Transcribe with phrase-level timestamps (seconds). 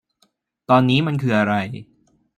[0.69, 1.53] ตอนนี้มันคืออะไร